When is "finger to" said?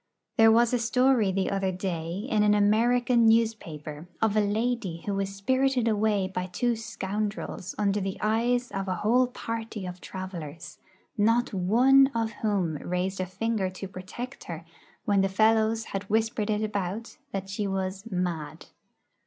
13.27-13.87